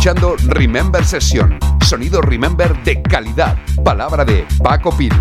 Escuchando 0.00 0.34
Remember 0.54 1.04
Session, 1.04 1.58
sonido 1.86 2.22
Remember 2.22 2.74
de 2.84 3.02
calidad. 3.02 3.58
Palabra 3.84 4.24
de 4.24 4.46
Paco 4.62 4.96
Pil. 4.96 5.12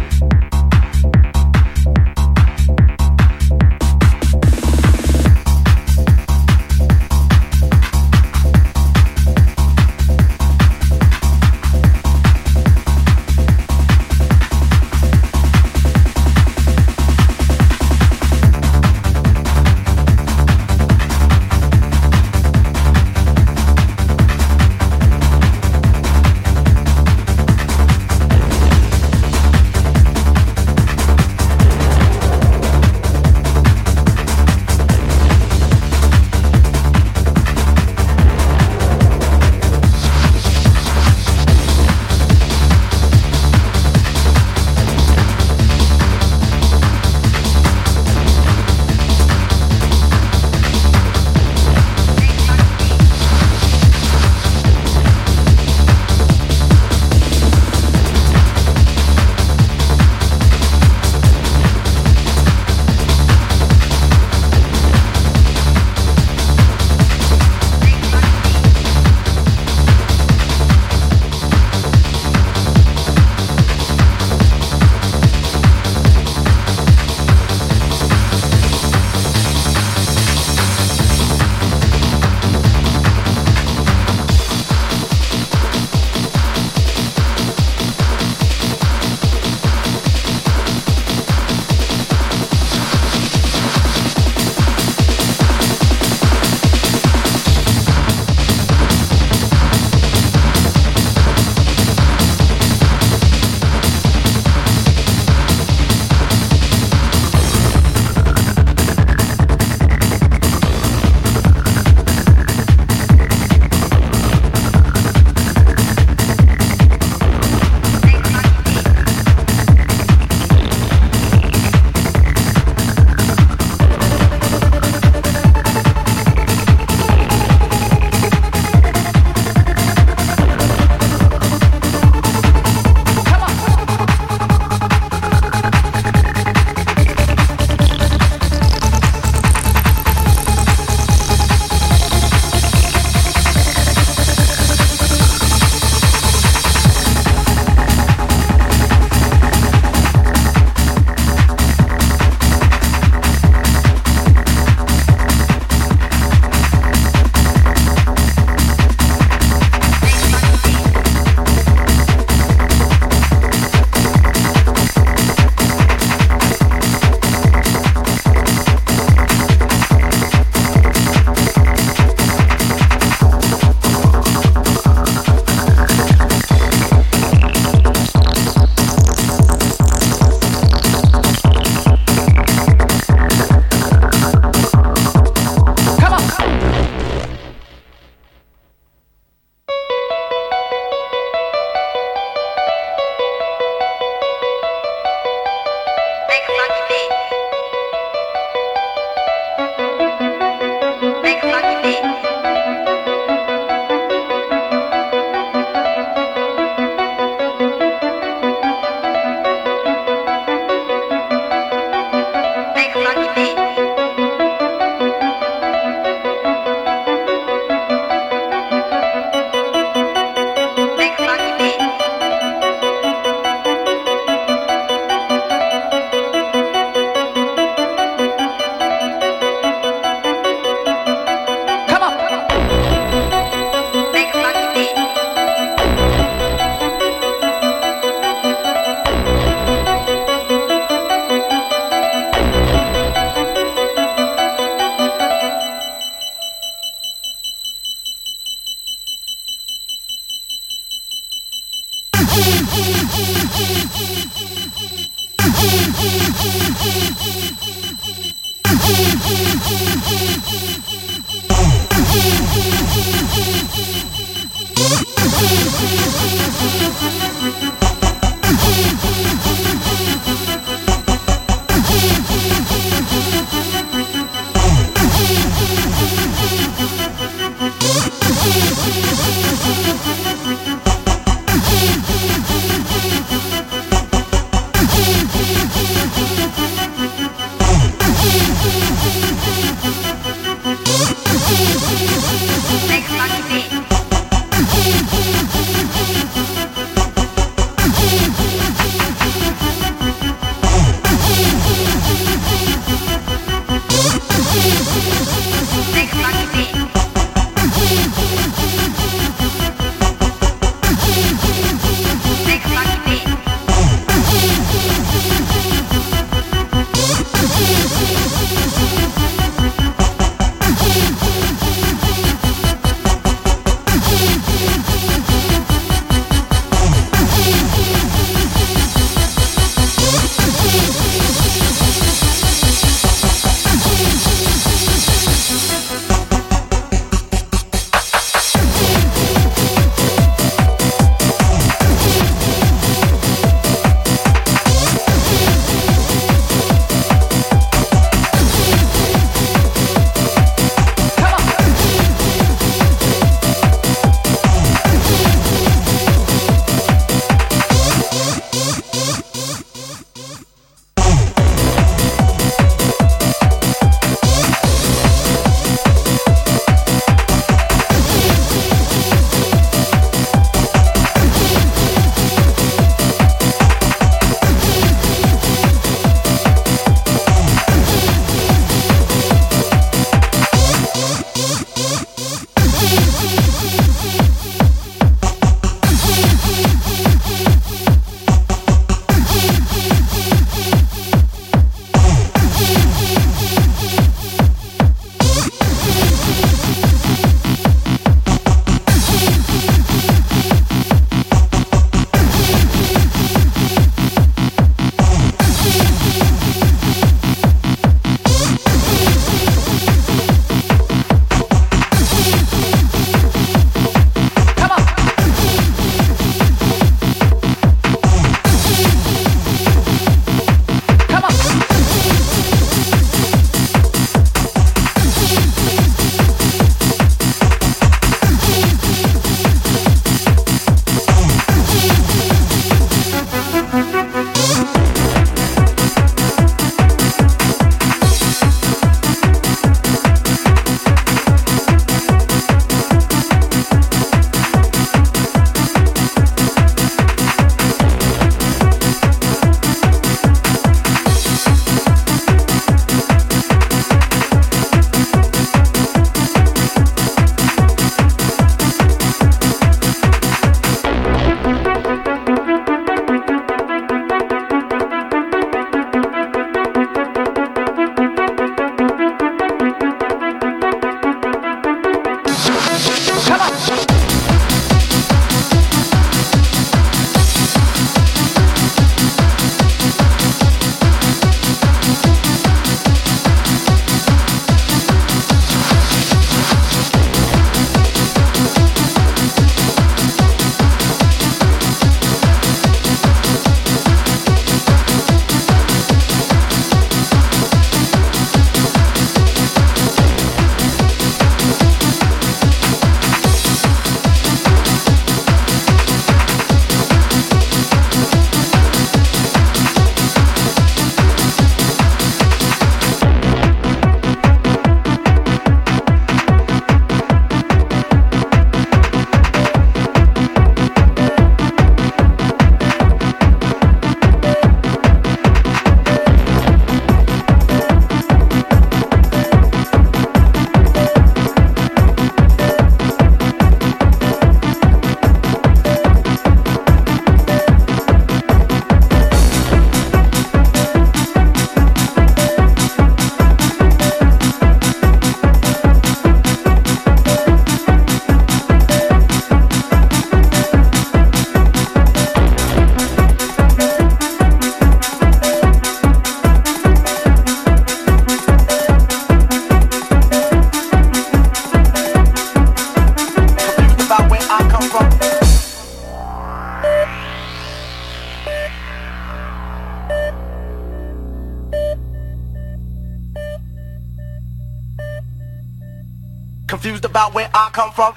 Confused 576.80 576.86
about 576.86 577.14
where 577.14 577.30
I 577.34 577.50
come 577.52 577.72
from. 577.74 577.94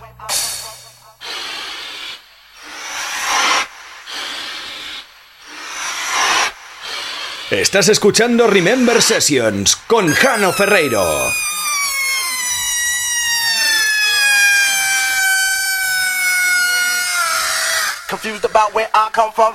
Estás 7.51 7.89
escuchando 7.89 8.49
Remember 8.49 9.01
Sessions 9.01 9.77
con 9.87 10.13
Jano 10.13 10.53
Ferreiro. 10.53 11.31
Confused 18.09 18.45
about 18.45 18.75
where 18.75 18.89
I 18.95 19.11
come 19.13 19.33
from. 19.33 19.55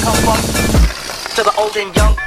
come 0.00 0.16
from. 0.24 0.40
To 1.36 1.42
the 1.42 1.54
old 1.56 1.76
and 1.76 1.94
young. 1.96 2.17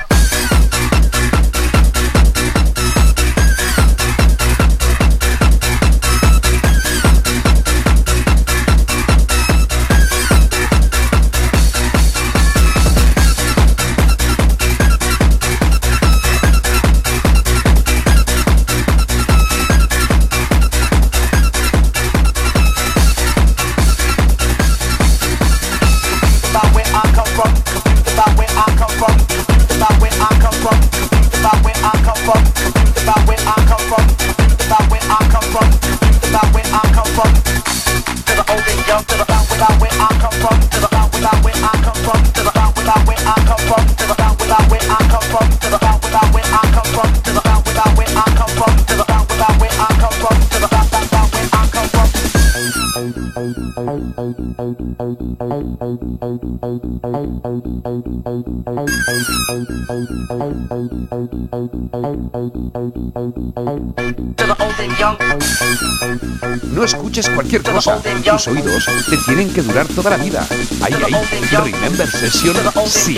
No 66.71 66.83
escuches 66.83 67.29
cualquier 67.29 67.63
cosa. 67.63 67.99
Tus 68.23 68.47
oídos 68.47 68.85
te 69.09 69.17
tienen 69.17 69.51
que 69.53 69.61
durar 69.61 69.87
toda 69.87 70.11
la 70.11 70.17
vida. 70.17 70.45
Ahí, 70.81 70.93
ahí. 70.93 71.71
Remember 71.71 72.09
Session 72.09 72.55
sí. 72.87 73.17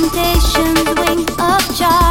temptation's 0.00 0.84
wing 0.98 1.20
of 1.38 1.76
charm. 1.76 2.09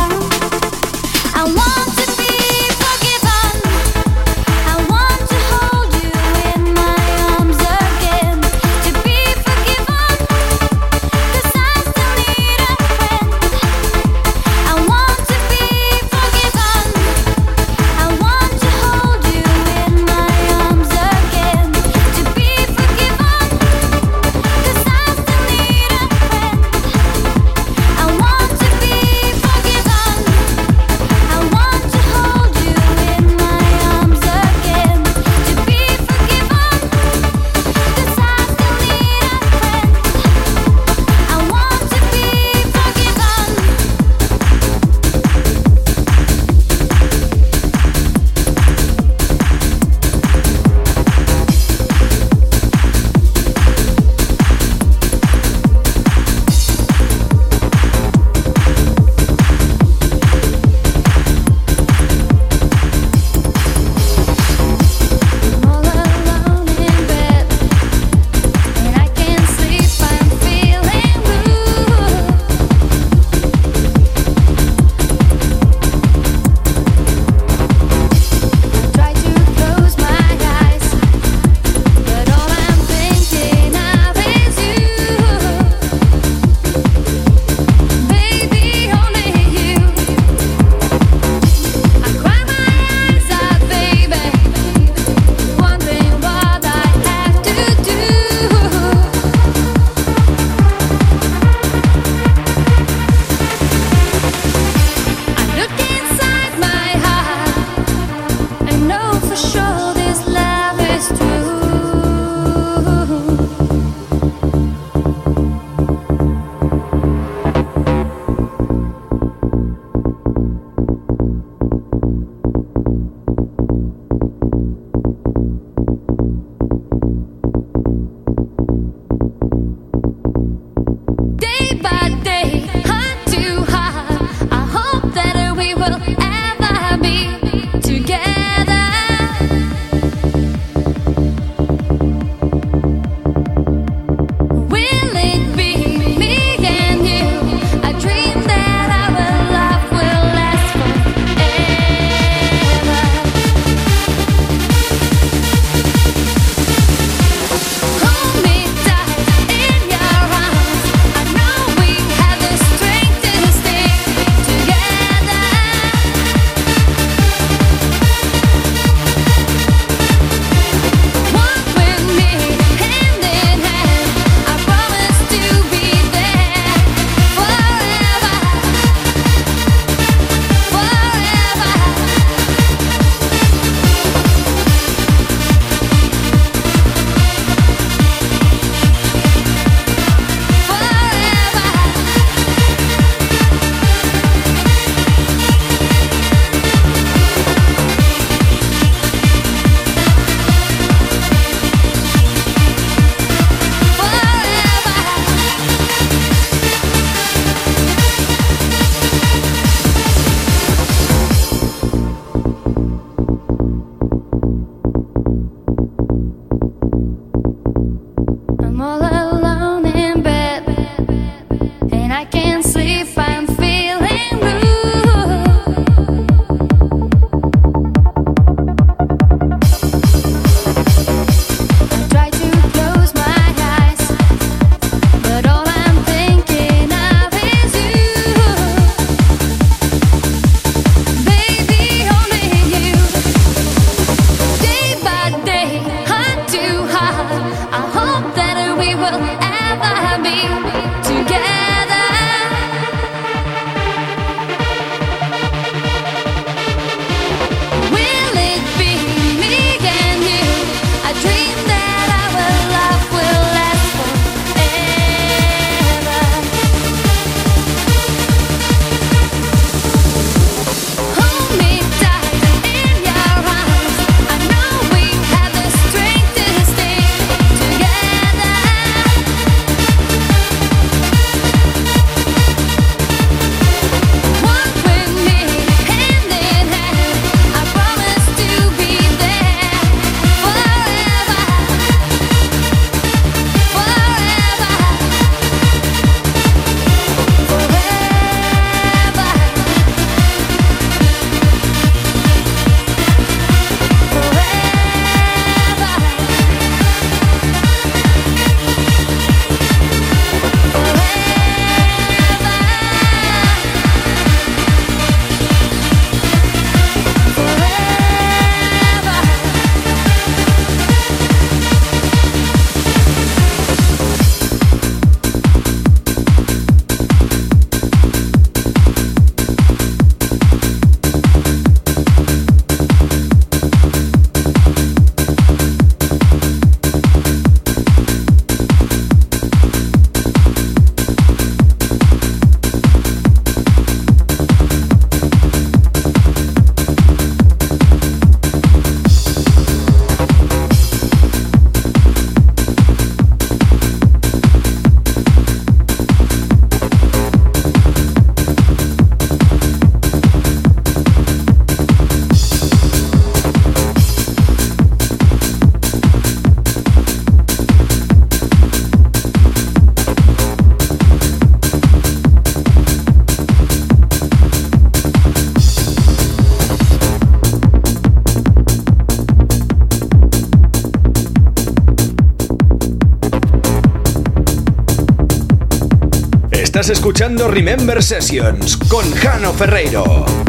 Escuchando 386.89 387.47
Remember 387.47 388.01
Sessions 388.01 388.77
con 388.77 389.11
Jano 389.11 389.53
Ferreiro. 389.53 390.48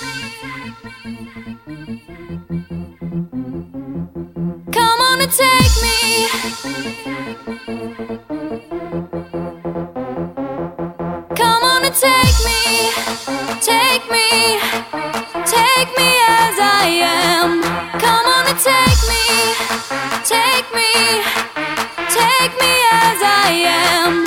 Come 0.00 0.08
on 5.00 5.20
and 5.20 5.30
take 5.30 5.76
me. 5.82 6.28
Come 11.36 11.62
on 11.64 11.84
and 11.84 11.94
take 11.94 12.38
me. 12.48 12.90
Take 13.60 14.10
me. 14.10 14.58
Take 15.44 15.90
me 15.98 16.10
as 16.28 16.58
I 16.58 16.86
am. 17.04 17.60
Come 18.00 18.26
on 18.26 18.46
and 18.48 18.58
take 18.58 19.02
me. 19.12 19.54
Take 20.24 20.72
me. 20.74 21.22
Take 22.08 22.52
me 22.58 22.72
as 22.90 23.22
I 23.22 23.52
am. 23.68 24.24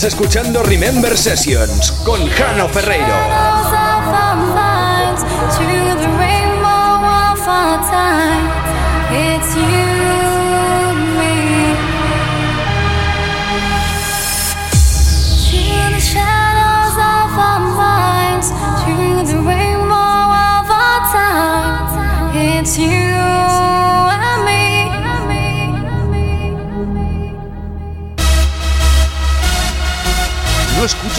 Estás 0.00 0.14
escuchando 0.14 0.62
Remember 0.62 1.14
Sessions 1.14 1.92
con 2.06 2.26
Jano 2.30 2.70
Ferreiro. 2.70 3.14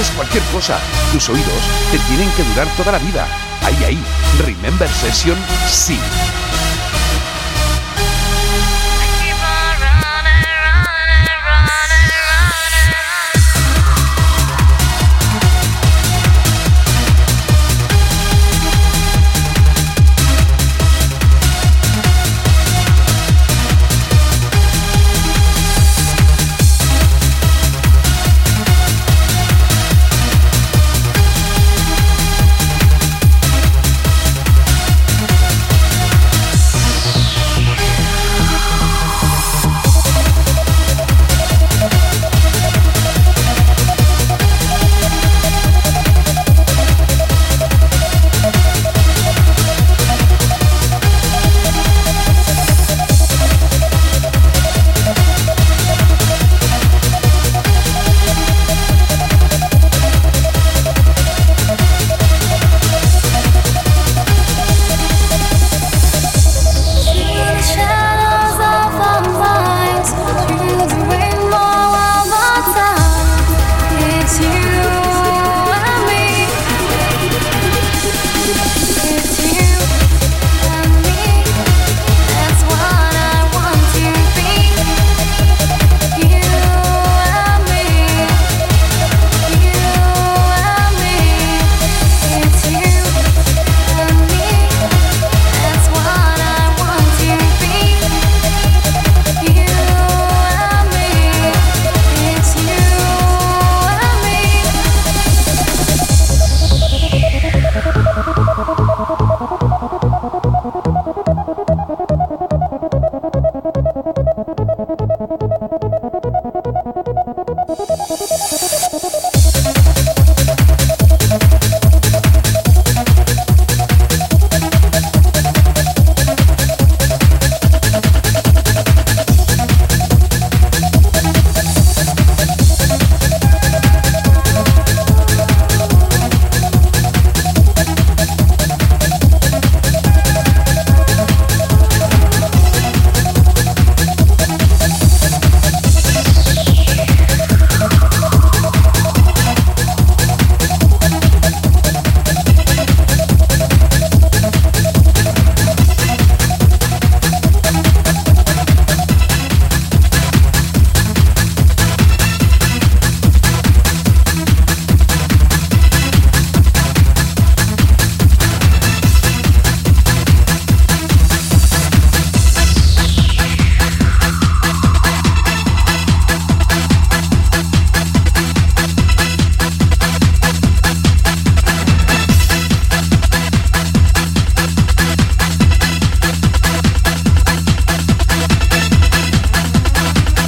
escuches 0.01 0.15
cualquier 0.15 0.43
cosa, 0.45 0.79
tus 1.11 1.29
oídos 1.29 1.63
te 1.91 1.99
tienen 1.99 2.29
que 2.31 2.43
durar 2.43 2.67
toda 2.75 2.91
la 2.91 2.99
vida. 2.99 3.27
Ahí, 3.63 3.83
ahí, 3.83 4.03
Remember 4.39 4.89
Session 4.89 5.37
sí. 5.67 5.99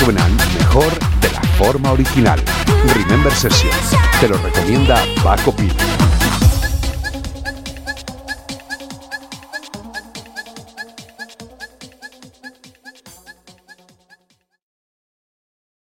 Suenan 0.00 0.34
mejor 0.58 0.98
de 1.20 1.30
la 1.30 1.42
forma 1.58 1.92
original. 1.92 2.40
Remember 2.94 3.32
Session, 3.34 3.70
te 4.18 4.28
lo 4.28 4.38
recomienda 4.38 4.96
Paco 5.22 5.54
Pino. 5.54 5.99